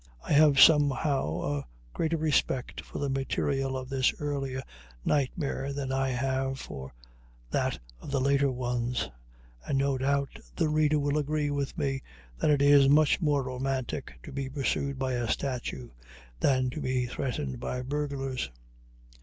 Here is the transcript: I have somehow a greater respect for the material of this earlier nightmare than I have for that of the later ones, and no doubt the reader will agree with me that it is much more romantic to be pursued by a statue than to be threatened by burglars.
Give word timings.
I 0.27 0.33
have 0.33 0.59
somehow 0.59 1.41
a 1.57 1.65
greater 1.93 2.17
respect 2.17 2.81
for 2.81 2.97
the 2.97 3.07
material 3.07 3.77
of 3.77 3.87
this 3.87 4.11
earlier 4.19 4.63
nightmare 5.05 5.71
than 5.73 5.91
I 5.91 6.09
have 6.09 6.57
for 6.59 6.91
that 7.51 7.77
of 7.99 8.09
the 8.09 8.19
later 8.19 8.49
ones, 8.49 9.11
and 9.63 9.77
no 9.77 9.99
doubt 9.99 10.39
the 10.55 10.69
reader 10.69 10.97
will 10.97 11.19
agree 11.19 11.51
with 11.51 11.77
me 11.77 12.01
that 12.39 12.49
it 12.49 12.63
is 12.63 12.89
much 12.89 13.21
more 13.21 13.43
romantic 13.43 14.11
to 14.23 14.31
be 14.31 14.49
pursued 14.49 14.97
by 14.97 15.13
a 15.13 15.27
statue 15.29 15.91
than 16.39 16.71
to 16.71 16.81
be 16.81 17.05
threatened 17.05 17.59
by 17.59 17.83
burglars. 17.83 18.49